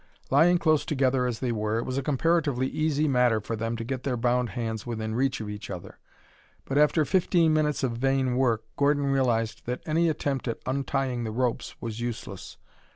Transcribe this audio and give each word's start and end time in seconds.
Lying 0.31 0.57
close 0.57 0.83
together 0.83 1.27
as 1.27 1.41
they 1.41 1.51
were, 1.51 1.77
it 1.77 1.85
was 1.85 1.99
a 1.99 2.01
comparatively 2.01 2.65
easy 2.65 3.07
matter 3.07 3.39
for 3.39 3.55
them 3.55 3.75
to 3.77 3.83
get 3.83 4.01
their 4.01 4.17
bound 4.17 4.49
hands 4.57 4.83
within 4.83 5.13
reach 5.13 5.39
of 5.39 5.47
each 5.47 5.69
other, 5.69 5.99
but 6.65 6.75
after 6.75 7.05
fifteen 7.05 7.53
minutes 7.53 7.83
of 7.83 7.97
vain 7.99 8.35
work 8.35 8.63
Gordon 8.77 9.03
realized 9.05 9.67
that 9.67 9.83
any 9.85 10.09
attempt 10.09 10.47
at 10.47 10.57
untying 10.65 11.23
the 11.23 11.29
ropes 11.29 11.75
was 11.81 11.99
useless. 11.99 12.57